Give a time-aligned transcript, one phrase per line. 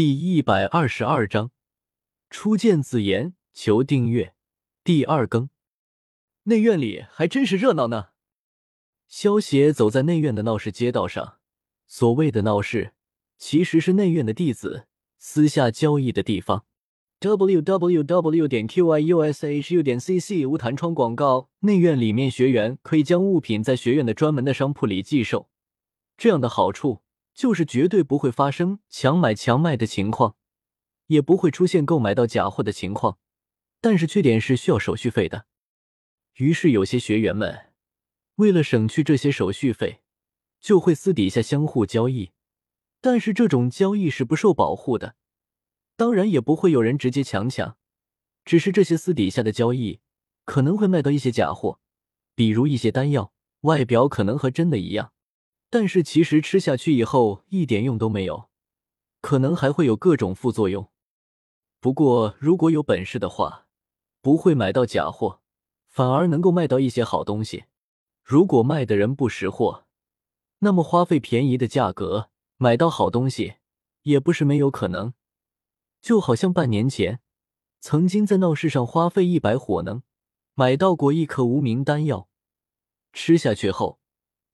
[0.00, 1.50] 第一百二十二章，
[2.30, 4.32] 初见紫妍，求订阅。
[4.82, 5.50] 第二更，
[6.44, 8.06] 内院里还真是热闹呢。
[9.06, 11.36] 萧协走在内院的闹市街道上，
[11.86, 12.94] 所谓的闹市，
[13.36, 14.86] 其实是内院的弟子
[15.18, 16.64] 私下交易的地方。
[17.18, 21.50] w w w 点 q i u s h u 点 c c 无弹窗广告。
[21.58, 25.50] 内院里面学员可以将物品在学院的专门的商铺里寄售，
[26.16, 27.02] 这样的好处。
[27.40, 30.36] 就是绝对不会发生强买强卖的情况，
[31.06, 33.16] 也不会出现购买到假货的情况。
[33.80, 35.46] 但是缺点是需要手续费的。
[36.34, 37.72] 于是有些学员们
[38.34, 40.02] 为了省去这些手续费，
[40.60, 42.32] 就会私底下相互交易。
[43.00, 45.14] 但是这种交易是不受保护的，
[45.96, 47.78] 当然也不会有人直接强抢。
[48.44, 50.00] 只是这些私底下的交易
[50.44, 51.80] 可能会卖到一些假货，
[52.34, 55.14] 比如一些丹药，外表可能和真的一样。
[55.72, 58.50] 但是其实吃下去以后一点用都没有，
[59.20, 60.90] 可能还会有各种副作用。
[61.78, 63.68] 不过如果有本事的话，
[64.20, 65.40] 不会买到假货，
[65.86, 67.66] 反而能够卖到一些好东西。
[68.24, 69.86] 如果卖的人不识货，
[70.58, 73.54] 那么花费便宜的价格买到好东西
[74.02, 75.14] 也不是没有可能。
[76.00, 77.20] 就好像半年前，
[77.80, 80.02] 曾经在闹市上花费一百火能
[80.54, 82.28] 买到过一颗无名丹药，
[83.12, 83.99] 吃下去后。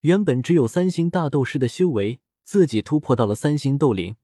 [0.00, 4.16] 原本只有三星大斗师的修为，自己突破到了三星斗灵，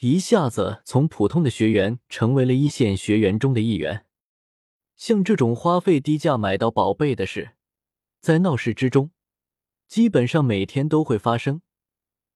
[0.00, 4.06] 一下子从普通的学员成为了一线学员中的一员。
[4.96, 7.52] 像这种花费低价买到宝贝的事，
[8.20, 9.10] 在闹市之中，
[9.86, 11.62] 基本上每天都会发生。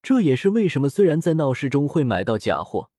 [0.02, 2.90] 这也是为什么虽然在闹市中会买到假货，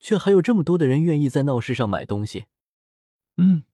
[0.00, 2.46] 却还有这么多的人愿意在闹市上买东西。
[3.36, 3.64] 嗯，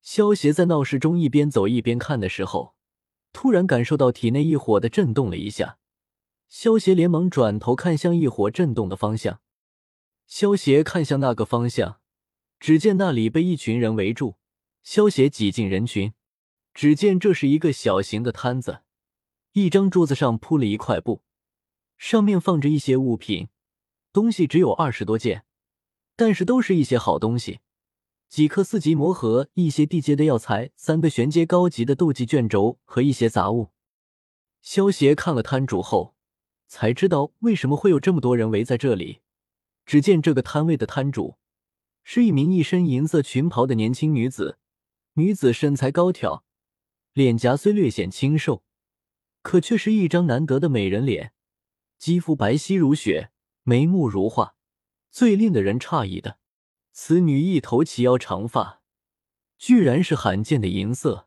[0.00, 2.73] 萧协在闹市中一边走一边看的时候。
[3.34, 5.76] 突然感受到体内异火的震动了一下，
[6.48, 9.40] 萧协连忙转头看向异火震动的方向。
[10.26, 12.00] 萧协看向那个方向，
[12.58, 14.36] 只见那里被一群人围住。
[14.84, 16.14] 萧协挤进人群，
[16.72, 18.82] 只见这是一个小型的摊子，
[19.52, 21.22] 一张桌子上铺了一块布，
[21.98, 23.48] 上面放着一些物品，
[24.12, 25.44] 东西只有二十多件，
[26.14, 27.60] 但是都是一些好东西。
[28.28, 33.70] 几颗四级魔核，一些地阶的药材，三个玄阶高级的斗技卷轴和一些杂物。
[34.60, 36.16] 萧协看了摊主后，
[36.66, 39.20] 才知道为什么会有这么多人围在这里。
[39.86, 41.36] 只见这个摊位的摊主
[42.02, 44.58] 是一名一身银色裙袍的年轻女子，
[45.12, 46.42] 女子身材高挑，
[47.12, 48.64] 脸颊虽略显清瘦，
[49.42, 51.34] 可却是一张难得的美人脸，
[51.98, 53.30] 肌肤白皙如雪，
[53.62, 54.56] 眉目如画，
[55.10, 56.38] 最令的人诧异的。
[56.96, 58.80] 此女一头齐腰长发，
[59.58, 61.26] 居然是罕见的银色。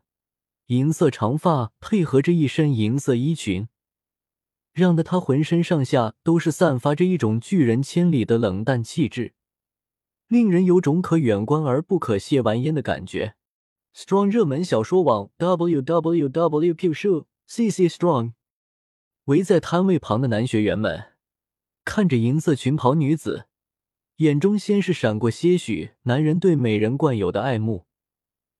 [0.68, 3.68] 银色长发配合着一身银色衣裙，
[4.72, 9.34] 让得她浑身上下都是散发着一种拒人千里的冷淡气质，
[10.26, 13.34] 令人有种可远观而不可亵玩焉的感觉。
[13.94, 17.26] Strong 热门小说网 www.qsh.cc
[17.90, 18.32] Strong
[19.24, 21.12] 围在摊位旁的男学员们
[21.84, 23.44] 看着银色裙袍女子。
[24.18, 27.86] 眼中先是闪过些许男人对美人惯有的爱慕，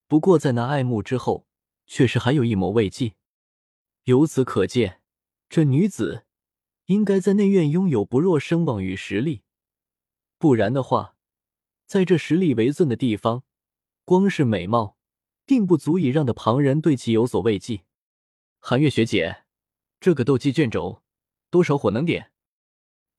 [0.06, 1.48] 不过在那爱慕之后，
[1.84, 3.14] 却是还有一抹慰藉。
[4.04, 5.00] 由此可见，
[5.48, 6.24] 这女子
[6.86, 9.42] 应该在内院拥有不弱声望与实力，
[10.38, 11.16] 不然的话，
[11.86, 13.42] 在这实力为尊的地方，
[14.04, 14.96] 光是美貌，
[15.44, 17.82] 并不足以让的旁人对其有所慰藉。
[18.60, 19.42] 寒月学姐，
[19.98, 21.02] 这个斗技卷轴
[21.50, 22.30] 多少火能点？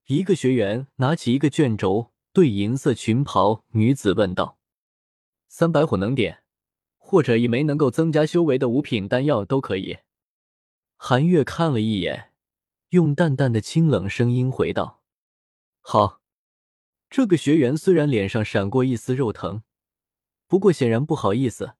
[0.06, 2.12] 一个学员拿起一个卷轴。
[2.32, 4.58] 对银色裙袍女子问道
[5.48, 6.44] ：“三百火能点，
[6.96, 9.98] 或者一枚能够增加修为的五品丹药都可以。”
[10.96, 12.32] 韩月看了一眼，
[12.90, 15.02] 用淡淡的清冷声音回道
[15.80, 16.20] ：“好。”
[17.10, 19.64] 这个学员虽然脸上闪过一丝肉疼，
[20.46, 21.74] 不过显然不好意思，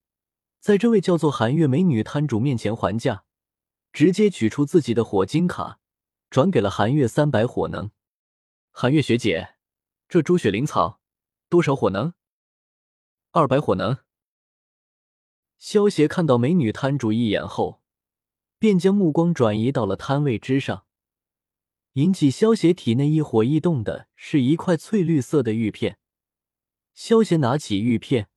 [0.59, 3.23] 在这位叫做韩月美女摊主面前还价，
[3.93, 5.79] 直接取出自己的火金卡，
[6.29, 7.93] 转给了韩月三百火能。
[8.73, 9.60] 韩月学姐。
[10.11, 11.01] 这朱雪灵草
[11.49, 12.15] 多少火能？
[13.31, 13.99] 二百火能。
[15.57, 17.81] 萧协看到美女摊主一眼后，
[18.59, 20.85] 便将目光转移到了摊位之上。
[21.93, 26.01] 引起萧协体内一火异动的是一块翠绿色的玉片。
[26.93, 28.29] 萧协拿起玉片，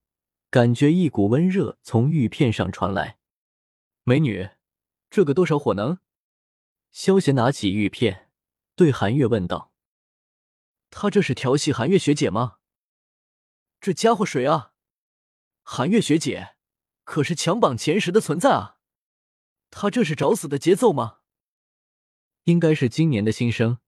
[0.52, 3.18] 感觉一股温热从玉片上传来。
[4.04, 4.48] 美女，
[5.10, 5.98] 这个多少火能？
[6.92, 8.30] 萧协拿起玉片，
[8.76, 9.73] 对韩月问道。
[10.96, 12.60] 他这是调戏韩月学姐吗？
[13.82, 14.74] 这家伙谁啊？
[15.64, 16.56] 韩月学姐
[17.04, 18.78] 可是强榜前十的存在啊！
[19.72, 21.22] 他这是找死的节奏吗？
[22.44, 23.80] 应该是今年的新生，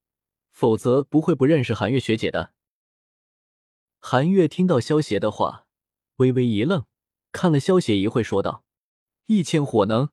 [0.52, 2.56] 否则不会不认识韩月学姐的。
[4.00, 5.68] 韩月听到萧邪的话，
[6.16, 6.88] 微微一愣，
[7.32, 8.66] 看了萧邪一会，说道
[9.28, 10.10] ：“一千火能，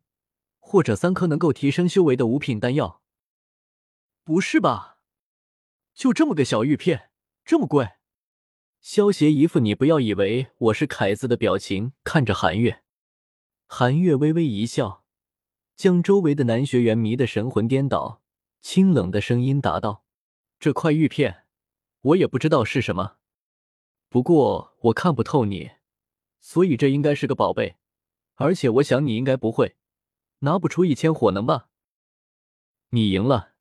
[0.58, 3.02] 或者三颗能够提升修为的五品丹药。
[4.22, 4.91] 不是吧？
[5.94, 7.10] 就这么个小玉片，
[7.44, 7.90] 这么贵？”
[8.80, 12.82] 萧邪一副你不要以为我是凯子的表情看着韩月，
[13.68, 15.04] 韩月微微一笑，
[15.76, 18.22] 将周围的男学员迷得神魂颠倒，
[18.60, 20.04] 清冷的声音答道
[20.58, 21.46] ：“这块玉片，
[22.00, 23.18] 我也不知道是什么，
[24.08, 25.70] 不过我看不透你，
[26.40, 27.76] 所以这应该是个宝贝，
[28.34, 29.76] 而且我想你应该不会
[30.40, 31.68] 拿不出一千火能吧？
[32.90, 33.52] 你赢了。”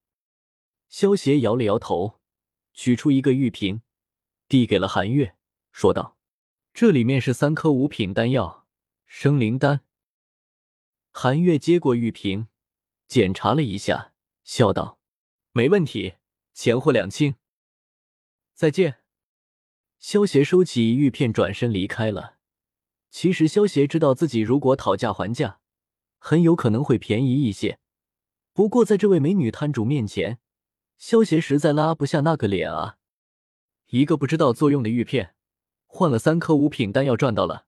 [0.90, 2.21] 萧邪摇了摇头，
[2.82, 3.84] 取出一个玉瓶。
[4.48, 5.36] 递给了韩月，
[5.72, 6.18] 说道
[6.74, 8.66] ：“这里面是三颗五品丹药，
[9.06, 9.82] 生灵丹。”
[11.14, 12.48] 韩月接过玉瓶，
[13.08, 14.14] 检查了一下，
[14.44, 14.98] 笑道
[15.54, 16.16] ：“没问题，
[16.56, 17.36] 钱货两清。”
[18.56, 19.04] 再见。
[20.00, 22.40] 萧协收起玉片，转身离开了。
[23.12, 25.60] 其实萧协知道自己如果讨价还价，
[26.18, 27.78] 很有可能会便宜一些。
[28.54, 30.40] 不过在这位美女摊主面前，
[31.02, 32.98] 萧协实在拉不下那个脸啊。
[33.88, 35.34] 一个不知道作用的玉片，
[35.88, 37.66] 换了三颗五品丹药，赚到了。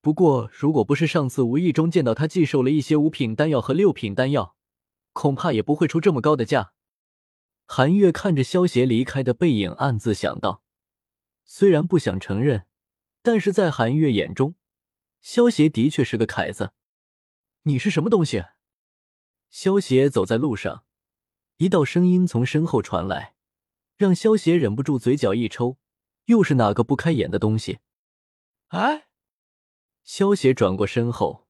[0.00, 4.56] 不过，如果不是上次无意中见到他寄售了一些五品丹药和六品丹药，
[5.12, 6.72] 恐怕也不会出这么高的价。
[7.66, 10.64] 韩月看着萧协离开的背影，暗自想到：
[11.44, 12.66] 虽然不想承认，
[13.22, 14.56] 但是在韩月眼中，
[15.20, 16.72] 萧协的确是个凯子。
[17.62, 18.44] 你是什么东西？
[19.50, 20.84] 萧协走在路上，
[21.58, 23.34] 一道声音从身后传来。
[23.96, 25.78] 让萧邪忍不住嘴角一抽，
[26.26, 27.78] 又是哪个不开眼的东西？
[28.68, 29.06] 哎！
[30.04, 31.46] 萧邪转过身后，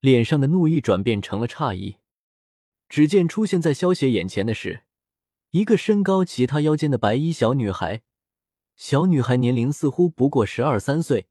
[0.00, 1.98] 脸上的怒意转变成了诧异。
[2.88, 4.82] 只见出现在萧邪眼前的是
[5.52, 8.02] 一个身高其他腰间的白衣小女孩。
[8.74, 11.28] 小女孩年龄似乎不过十二三岁，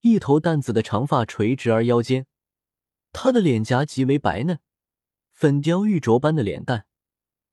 [0.00, 2.26] 一头淡紫的长发垂直而腰间，
[3.12, 4.58] 她的脸颊极为白嫩，
[5.30, 6.86] 粉雕玉琢般的脸蛋。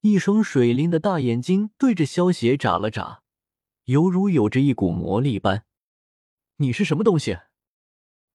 [0.02, 3.22] 一双水灵的大眼睛对着萧邪眨了眨，
[3.84, 5.66] 犹如有着一股魔力般。
[6.56, 7.38] 你是什么东西？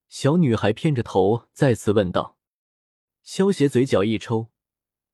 [0.08, 2.38] 小女孩偏着头再次问道。
[3.24, 4.52] 萧邪嘴角一抽，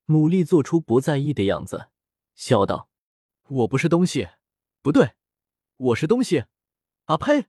[0.07, 1.87] 努力做出不在意的样子，
[2.35, 2.89] 笑道
[3.47, 4.27] ：“我不是东西，
[4.81, 5.13] 不对，
[5.77, 6.43] 我是东西。
[7.05, 7.45] 啊呸！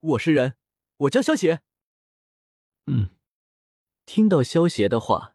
[0.00, 0.56] 我是人，
[0.98, 1.62] 我叫萧邪。”
[2.84, 3.08] 嗯，
[4.04, 5.33] 听到萧邪的话。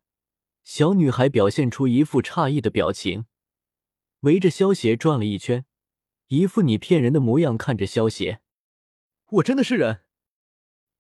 [0.64, 3.26] 小女孩表现出一副诧异的表情，
[4.22, 5.66] 围着萧邪转了一圈，
[6.28, 8.42] 一副你骗人的模样看着萧邪。
[9.32, 10.02] 我真的是人。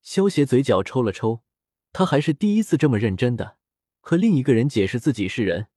[0.01, 1.43] 萧邪嘴角抽了抽，
[1.91, 3.57] 他还是第一次这么认真的
[3.99, 5.67] 和另一个人解释自己是人。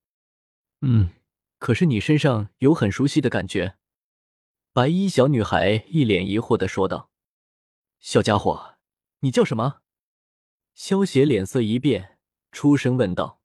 [0.80, 1.10] 嗯，
[1.58, 3.76] 可是你身上有很熟悉的感觉。
[4.72, 7.10] 白衣小女孩一脸疑惑的说道
[8.00, 8.78] ：“小家伙，
[9.20, 9.82] 你叫什么？”
[10.72, 12.18] 萧邪脸色一变，
[12.52, 13.41] 出声问道。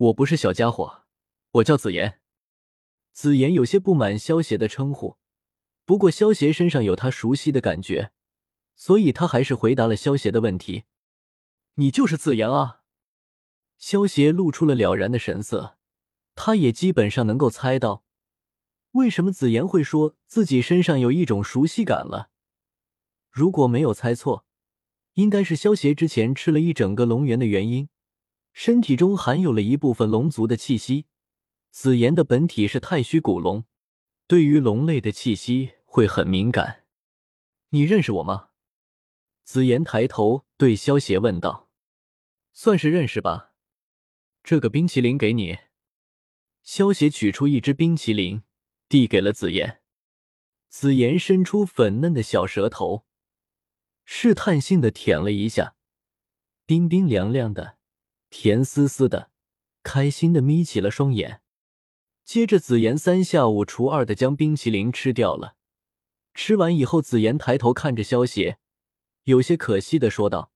[0.00, 1.02] 我不是小家伙，
[1.50, 2.20] 我叫紫妍。
[3.12, 5.18] 紫妍有些不满萧邪的称呼，
[5.84, 8.10] 不过萧邪身上有他熟悉的感觉，
[8.74, 10.84] 所以他还是回答了萧邪的问题
[11.76, 12.80] ：“你就是紫妍啊？”
[13.76, 15.76] 萧邪露出了了然的神色，
[16.34, 18.02] 他也基本上能够猜到
[18.92, 22.30] 为什么紫妍会说自己身上有一种熟悉感了。
[23.30, 24.46] 如果没有猜错，
[25.12, 27.90] 应该是萧邪之前吃了一整个龙元的原因。
[28.62, 31.06] 身体中含有了一部分龙族的气息。
[31.70, 33.64] 紫妍的本体是太虚古龙，
[34.26, 36.84] 对于龙类的气息会很敏感。
[37.70, 38.50] 你认识我吗？
[39.44, 41.70] 紫妍抬头对萧邪问道
[42.52, 43.54] ：“算是认识吧。”
[44.44, 45.56] 这个冰淇淋给你。
[46.62, 48.42] 萧邪取出一只冰淇淋，
[48.90, 49.80] 递给了紫妍。
[50.68, 53.06] 紫妍伸出粉嫩的小舌头，
[54.04, 55.76] 试探性的舔了一下，
[56.66, 57.79] 冰冰凉凉的。
[58.30, 59.30] 甜丝丝的，
[59.82, 61.42] 开心的眯起了双眼。
[62.24, 65.56] 接着，紫妍三下五除二的将冰淇淋吃掉了。
[66.32, 68.58] 吃完以后，紫妍抬头看着萧邪，
[69.24, 70.52] 有些可惜的说道：“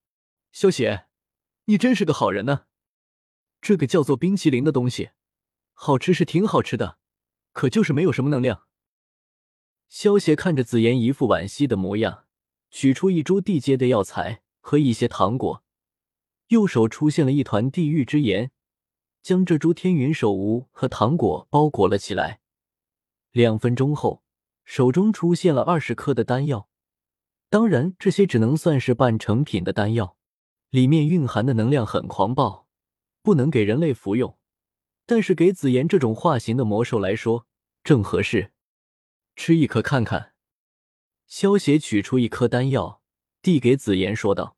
[0.53, 1.07] 萧邪，
[1.65, 2.67] 你真是个好人呢。
[3.61, 5.11] 这个叫做冰淇淋的东西，
[5.73, 6.99] 好吃是挺好吃的，
[7.53, 8.69] 可就是没有什么能量。”
[9.89, 12.27] 萧邪看着紫妍一副惋惜的模样，
[12.71, 15.64] 取出一株地阶的药材和一些糖果。
[16.49, 18.51] 右手出现了一团地狱之炎，
[19.23, 22.41] 将这株天云手无和糖果包裹了起来。
[23.33, 24.23] 两分钟后，
[24.65, 26.69] 手中出现了二十颗的丹药。
[27.49, 30.17] 当然，这些只能算是半成品的丹药，
[30.71, 32.67] 里面蕴含的能量很狂暴，
[33.23, 34.37] 不能给人类服用。
[35.07, 37.47] 但是给紫妍这种化形的魔兽来说，
[37.83, 38.53] 正合适。
[39.37, 40.33] 吃一颗看看。
[41.27, 43.03] 萧协取出一颗丹药，
[43.43, 44.57] 递给紫妍，说道：“